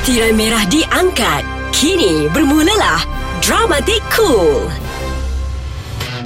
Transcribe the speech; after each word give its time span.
Tirai 0.00 0.32
merah 0.32 0.64
diangkat. 0.64 1.44
Kini 1.76 2.24
bermulalah 2.32 3.04
Dramatik 3.44 4.00
Cool. 4.08 4.64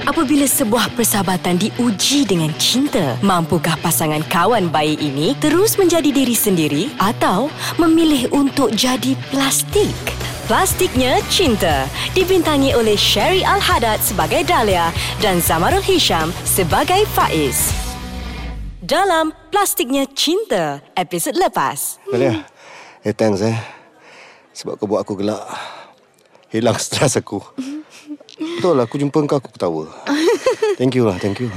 Apabila 0.07 0.47
sebuah 0.47 0.95
persahabatan 0.95 1.59
diuji 1.59 2.23
dengan 2.23 2.55
cinta, 2.55 3.19
mampukah 3.19 3.75
pasangan 3.83 4.23
kawan 4.31 4.71
baik 4.71 5.03
ini 5.03 5.35
terus 5.43 5.75
menjadi 5.75 6.07
diri 6.07 6.31
sendiri 6.31 6.83
atau 7.03 7.51
memilih 7.75 8.31
untuk 8.31 8.71
jadi 8.71 9.11
plastik? 9.27 9.91
Plastiknya 10.47 11.19
Cinta 11.27 11.91
dibintangi 12.15 12.71
oleh 12.79 12.95
Sherry 12.95 13.43
Al-Haddad 13.43 13.99
sebagai 13.99 14.47
Dahlia 14.47 14.87
dan 15.19 15.43
Zamarul 15.43 15.83
Hisham 15.83 16.31
sebagai 16.47 17.03
Faiz. 17.11 17.75
Dalam 18.79 19.35
Plastiknya 19.51 20.07
Cinta, 20.15 20.79
episod 20.95 21.35
lepas. 21.35 21.99
Malia, 22.07 22.45
eh 23.05 23.13
thanks 23.13 23.45
eh. 23.45 23.53
Sebab 24.57 24.81
kau 24.81 24.89
buat 24.89 25.05
aku 25.05 25.21
gelak. 25.21 25.45
Hilang 26.49 26.81
stres 26.81 27.21
aku. 27.21 27.37
Betul 28.35 28.81
lah, 28.81 28.89
aku 28.89 28.97
jumpa 28.97 29.21
kau, 29.29 29.37
aku 29.37 29.53
ketawa. 29.53 29.85
Thank 30.79 30.97
you 30.97 31.07
lah, 31.07 31.15
thank 31.15 31.39
you. 31.39 31.47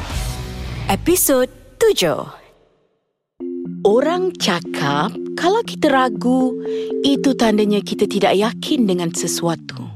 Episod 0.86 1.50
7. 1.82 3.82
Orang 3.82 4.30
cakap 4.38 5.10
kalau 5.34 5.62
kita 5.66 5.90
ragu, 5.90 6.54
itu 7.02 7.34
tandanya 7.34 7.82
kita 7.82 8.06
tidak 8.06 8.38
yakin 8.38 8.86
dengan 8.86 9.10
sesuatu. 9.10 9.90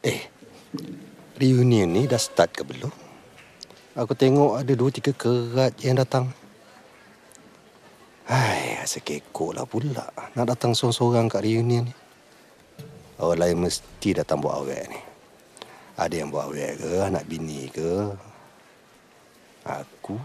Eh, 0.00 0.24
reunion 1.36 1.88
ni 1.88 2.08
dah 2.08 2.20
start 2.20 2.56
ke 2.56 2.64
belum? 2.64 2.92
Aku 3.98 4.14
tengok 4.16 4.62
ada 4.62 4.72
dua 4.72 4.90
tiga 4.94 5.12
kerat 5.12 5.76
yang 5.84 6.00
datang. 6.00 6.32
Hai, 8.28 8.76
rasa 8.76 9.00
kekok 9.00 9.56
lah 9.56 9.64
pula. 9.64 10.04
Nak 10.36 10.52
datang 10.52 10.76
seorang-seorang 10.76 11.32
kat 11.32 11.48
reunion 11.48 11.88
ni. 11.88 11.94
Orang 13.16 13.40
lain 13.40 13.56
mesti 13.64 14.12
datang 14.12 14.44
buat 14.44 14.52
awet 14.60 14.84
ni. 14.92 15.00
Ada 15.96 16.12
yang 16.12 16.28
buat 16.28 16.52
awet 16.52 16.76
ke, 16.76 17.08
anak 17.08 17.24
bini 17.24 17.72
ke. 17.72 18.12
Aku... 19.64 20.20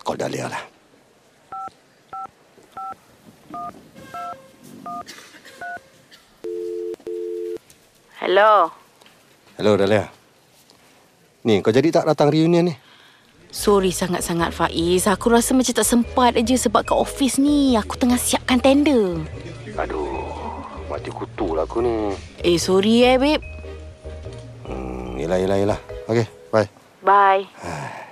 Kau 0.00 0.16
dah 0.16 0.32
lihat 0.32 0.48
lah. 0.48 0.64
Hello. 8.16 8.72
Hello, 9.60 9.76
Dahlia. 9.76 10.08
Ni, 11.44 11.60
kau 11.60 11.68
jadi 11.68 11.92
tak 11.92 12.08
datang 12.08 12.32
reunion 12.32 12.72
ni? 12.72 12.87
Sorry 13.48 13.88
sangat-sangat 13.88 14.52
Faiz. 14.52 15.08
Aku 15.08 15.32
rasa 15.32 15.56
macam 15.56 15.72
tak 15.72 15.88
sempat 15.88 16.36
aja 16.36 16.56
sebab 16.56 16.84
kat 16.84 16.96
office 16.96 17.40
ni 17.40 17.72
aku 17.80 17.96
tengah 17.96 18.20
siapkan 18.20 18.60
tender. 18.60 19.24
Aduh, 19.72 20.20
mati 20.92 21.08
kutu 21.08 21.56
lah 21.56 21.64
aku 21.64 21.80
ni. 21.80 22.12
Eh, 22.44 22.60
sorry 22.60 23.08
eh, 23.08 23.16
babe. 23.16 23.44
Hmm, 24.68 25.16
yelah, 25.16 25.40
yelah, 25.40 25.56
yelah. 25.56 25.80
Okay, 26.04 26.28
bye. 26.52 26.68
Bye. 27.00 27.44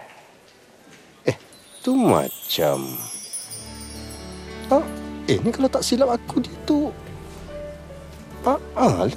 Eh, 1.27 1.35
tu 1.83 1.99
macam... 1.99 2.87
Ah, 4.71 4.87
eh, 5.27 5.43
ni 5.43 5.51
kalau 5.51 5.67
tak 5.67 5.83
silap 5.83 6.15
aku 6.15 6.39
dia 6.39 6.55
tu... 6.63 6.95
Ah, 8.47 8.63
Al. 8.79 9.11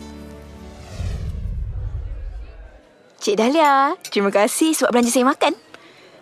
Cik 3.22 3.38
Dahlia, 3.38 3.94
terima 4.10 4.34
kasih 4.34 4.74
sebab 4.74 4.90
belanja 4.90 5.14
saya 5.14 5.30
makan. 5.30 5.69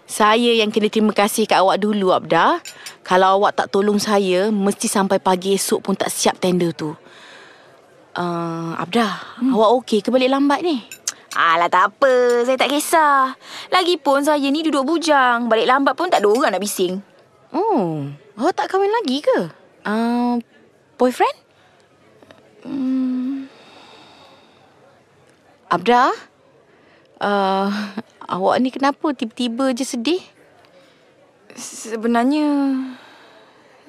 Saya 0.07 0.55
yang 0.55 0.71
kena 0.71 0.87
terima 0.87 1.11
kasih 1.11 1.43
kat 1.43 1.59
awak 1.59 1.83
dulu, 1.83 2.15
Abda. 2.15 2.63
Kalau 3.03 3.43
awak 3.43 3.59
tak 3.59 3.67
tolong 3.75 3.99
saya, 3.99 4.47
mesti 4.47 4.87
sampai 4.87 5.19
pagi 5.19 5.59
esok 5.59 5.83
pun 5.83 5.99
tak 5.99 6.07
siap 6.07 6.39
tender 6.39 6.71
tu. 6.71 6.95
Uh, 8.15 8.71
Abda, 8.79 9.03
hmm. 9.43 9.51
awak 9.51 9.69
okey 9.83 9.99
ke 9.99 10.07
balik 10.07 10.31
lambat 10.31 10.63
ni? 10.63 10.79
Alah 11.35 11.67
tak 11.67 11.91
apa, 11.91 12.41
saya 12.47 12.55
tak 12.55 12.71
kisah. 12.71 13.35
Lagipun 13.67 14.23
saya 14.23 14.47
ni 14.47 14.63
duduk 14.63 14.87
bujang. 14.87 15.51
Balik 15.51 15.67
lambat 15.67 15.93
pun 15.93 16.07
tak 16.07 16.23
ada 16.23 16.31
orang 16.31 16.55
nak 16.55 16.63
bising. 16.63 17.03
Oh, 17.51 18.07
awak 18.39 18.55
tak 18.55 18.71
kahwin 18.71 18.89
lagi 18.89 19.19
ke? 19.19 19.51
Uh, 19.83 20.39
boyfriend? 20.95 21.35
Hmm. 22.63 23.51
Abda? 25.67 26.15
Uh, 27.19 27.69
awak 28.27 28.55
ni 28.59 28.69
kenapa 28.69 29.15
tiba-tiba 29.15 29.71
je 29.71 29.87
sedih? 29.87 30.21
Sebenarnya 31.57 32.47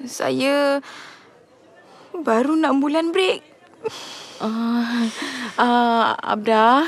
saya 0.07 0.79
baru 2.15 2.55
nak 2.55 2.79
bulan 2.79 3.11
break. 3.11 3.43
Uh, 4.39 5.07
uh, 5.59 6.15
Abda, 6.15 6.87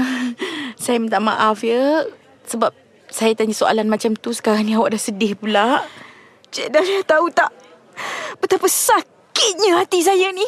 saya 0.82 1.00
minta 1.00 1.16
maaf 1.16 1.64
ya 1.64 2.04
sebab 2.44 2.72
saya 3.08 3.32
tanya 3.32 3.56
soalan 3.56 3.88
macam 3.88 4.12
tu 4.12 4.36
sekarang 4.36 4.68
ni 4.68 4.76
awak 4.76 4.92
dah 4.92 5.02
sedih 5.02 5.32
pula. 5.32 5.80
Cik 6.52 6.68
Dahlia 6.68 7.00
tahu 7.02 7.32
tak 7.32 7.50
betapa 8.38 8.68
sakitnya 8.68 9.80
hati 9.80 10.04
saya 10.04 10.30
ni. 10.30 10.46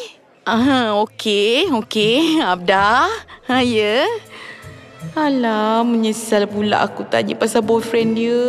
Ah, 0.49 0.97
okey, 1.05 1.69
okey, 1.69 2.41
Abda. 2.41 3.05
Ha, 3.53 3.61
ya. 3.61 4.09
Alah, 5.15 5.87
menyesal 5.87 6.51
pula 6.51 6.83
aku 6.83 7.07
tanya 7.07 7.39
pasal 7.39 7.63
boyfriend 7.63 8.19
dia. 8.19 8.43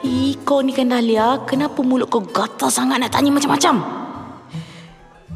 Ih, 0.00 0.40
kau 0.48 0.64
ni 0.64 0.72
kan 0.72 0.88
Dahlia, 0.88 1.44
kenapa 1.44 1.84
mulut 1.84 2.08
kau 2.08 2.24
gatal 2.24 2.72
sangat 2.72 2.96
nak 2.96 3.12
tanya 3.12 3.28
macam-macam? 3.28 3.84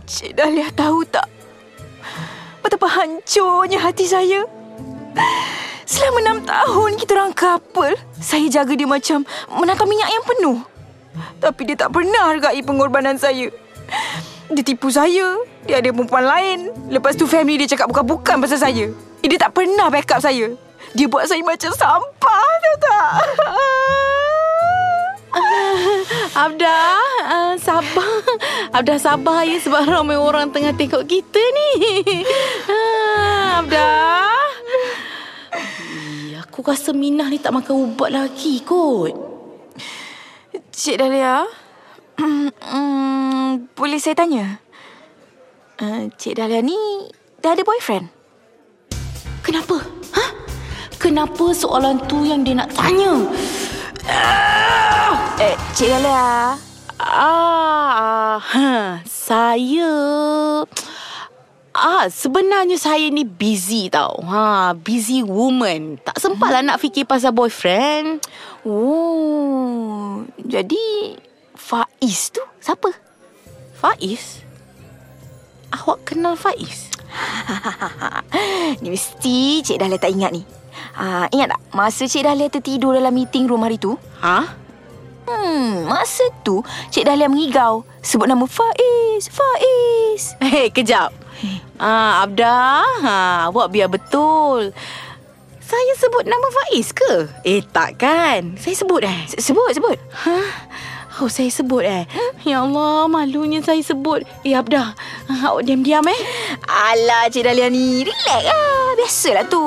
Cik 0.09 0.39
Dahlia 0.39 0.73
tahu 0.73 1.05
tak 1.05 1.29
betapa 2.65 2.89
hancurnya 2.89 3.79
hati 3.79 4.09
saya. 4.09 4.43
Selama 5.87 6.19
enam 6.19 6.39
tahun 6.43 6.99
kita 6.99 7.15
orang 7.15 7.33
couple, 7.37 7.95
saya 8.19 8.49
jaga 8.51 8.75
dia 8.75 8.89
macam 8.91 9.23
menatang 9.53 9.87
minyak 9.87 10.11
yang 10.11 10.25
penuh. 10.27 10.59
Tapi 11.39 11.63
dia 11.63 11.77
tak 11.79 11.95
pernah 11.95 12.33
hargai 12.33 12.61
pengorbanan 12.65 13.15
saya. 13.21 13.53
Dia 14.51 14.63
tipu 14.67 14.91
saya. 14.91 15.39
Dia 15.67 15.79
ada 15.79 15.89
perempuan 15.95 16.27
lain. 16.27 16.59
Lepas 16.91 17.15
tu 17.15 17.27
family 17.27 17.65
dia 17.65 17.79
cakap 17.79 17.91
bukan-bukan 17.91 18.43
pasal 18.43 18.59
saya. 18.59 18.91
Eh, 19.27 19.29
Dia 19.35 19.43
tak 19.43 19.59
pernah 19.59 19.91
backup 19.91 20.23
saya. 20.23 20.55
Dia 20.95 21.11
buat 21.11 21.27
saya 21.27 21.43
macam 21.43 21.75
sampah, 21.75 22.47
tahu 22.63 22.77
tak? 22.79 23.13
Abda, 26.47 26.79
uh, 27.27 27.53
sabar. 27.59 28.23
Abda 28.71 28.95
sabar 29.03 29.43
ya 29.43 29.59
sebab 29.59 29.83
ramai 29.83 30.15
orang 30.15 30.55
tengah 30.55 30.71
tengok 30.79 31.11
kita 31.11 31.43
ni. 31.43 31.71
Ah, 32.71 33.67
Abda. 33.67 33.91
Aku 36.47 36.63
rasa 36.63 36.95
Minah 36.95 37.27
ni 37.27 37.43
tak 37.43 37.51
makan 37.51 37.75
ubat 37.83 38.15
lagi 38.15 38.63
kot. 38.63 39.11
Cik 40.71 41.03
Dahlia, 41.03 41.43
hmm, 42.23 43.67
boleh 43.77 43.99
saya 43.99 44.15
tanya? 44.15 44.63
Uh, 45.83 46.15
Cik 46.15 46.39
Dahlia 46.39 46.63
ni 46.63 46.79
dah 47.43 47.59
ada 47.59 47.67
boyfriend? 47.67 48.16
Kenapa? 49.47 49.79
Ha? 50.19 50.27
Kenapa 50.99 51.55
soalan 51.55 52.03
tu 52.11 52.27
yang 52.27 52.43
dia 52.43 52.59
nak 52.59 52.75
tanya? 52.75 53.15
Eh, 55.39 55.55
Cik 55.71 55.87
Dahlia. 55.87 56.59
Ah, 56.99 58.43
ha, 58.43 58.99
saya 59.07 59.95
Ah, 61.77 62.09
sebenarnya 62.09 62.81
saya 62.81 63.07
ni 63.13 63.23
busy 63.23 63.87
tau. 63.93 64.19
Ha, 64.25 64.75
busy 64.75 65.23
woman. 65.23 66.01
Tak 66.03 66.19
sempat 66.19 66.51
lah 66.51 66.63
nak 66.65 66.81
fikir 66.83 67.07
pasal 67.07 67.37
boyfriend. 67.37 68.25
Oh, 68.67 70.25
jadi 70.41 71.15
Faiz 71.55 72.33
tu 72.33 72.41
siapa? 72.59 72.91
Faiz? 73.77 74.41
Awak 75.71 76.09
kenal 76.09 76.35
Faiz? 76.35 76.96
ni 78.81 78.89
mesti 78.89 79.37
Cik 79.61 79.79
Dahlia 79.79 79.97
tak 79.97 80.11
ingat 80.11 80.31
ni. 80.31 80.43
Ah, 80.93 81.29
ingat 81.31 81.53
tak 81.53 81.61
masa 81.71 82.05
Cik 82.05 82.23
Dahlia 82.23 82.49
tertidur 82.49 82.93
dalam 82.93 83.13
meeting 83.13 83.47
room 83.47 83.63
hari 83.63 83.77
tu? 83.77 83.95
Ha? 84.21 84.39
Hmm, 85.27 85.85
masa 85.85 86.23
tu 86.41 86.63
Cik 86.89 87.03
Dahlia 87.03 87.27
mengigau 87.27 87.83
sebut 87.99 88.25
nama 88.25 88.45
Faiz, 88.45 89.27
Faiz. 89.27 90.39
Hei, 90.39 90.71
kejap. 90.71 91.11
Ah, 91.77 92.23
Abda, 92.23 92.81
ha, 93.03 93.17
awak 93.47 93.69
biar 93.69 93.87
betul. 93.87 94.73
Saya 95.61 95.93
sebut 95.99 96.23
nama 96.23 96.47
Faiz 96.49 96.95
ke? 96.95 97.27
Eh, 97.43 97.59
takkan. 97.67 98.55
Saya 98.55 98.73
sebut 98.73 99.03
eh? 99.03 99.19
Se- 99.27 99.43
Sebut, 99.43 99.67
sebut. 99.75 99.99
Ha? 100.25 100.39
Oh, 101.17 101.33
saya 101.33 101.49
sebut 101.49 101.81
eh? 101.81 102.05
Ya 102.45 102.61
Allah, 102.61 103.09
malunya 103.09 103.65
saya 103.65 103.81
sebut. 103.81 104.21
Eh, 104.45 104.53
Abda, 104.53 104.93
ah, 105.33 105.49
awak 105.49 105.65
diam-diam 105.65 106.05
eh? 106.13 106.21
Alah, 106.69 107.33
Cik 107.33 107.41
Dahlia 107.41 107.73
ni 107.73 108.05
relax 108.05 108.45
lah. 108.45 108.93
Biasalah 109.01 109.45
tu. 109.49 109.65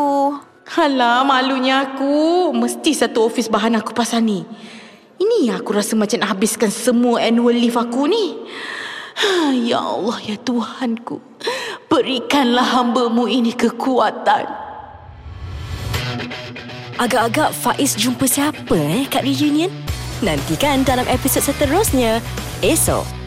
Alah, 0.78 1.26
malunya 1.26 1.90
aku. 1.90 2.54
Mesti 2.54 2.94
satu 2.94 3.26
ofis 3.26 3.50
bahan 3.50 3.82
aku 3.82 3.98
pasal 3.98 4.22
ni. 4.22 4.46
Ini 5.18 5.58
aku 5.58 5.74
rasa 5.74 5.98
macam 5.98 6.22
habiskan 6.22 6.70
semua 6.70 7.26
annual 7.26 7.58
leave 7.58 7.78
aku 7.82 8.06
ni. 8.06 8.38
Ya 9.66 9.82
Allah, 9.82 10.22
ya 10.24 10.38
Tuhanku. 10.38 11.18
Berikanlah 11.90 12.78
hambamu 12.78 13.26
ini 13.26 13.58
kekuatan. 13.58 14.46
Agak-agak 17.02 17.52
Faiz 17.58 17.98
jumpa 17.98 18.30
siapa 18.30 18.78
eh 18.78 19.10
kat 19.10 19.26
reunion? 19.26 19.89
Nantikan 20.20 20.84
dalam 20.84 21.08
episod 21.08 21.44
seterusnya. 21.44 22.20
Esok 22.60 23.19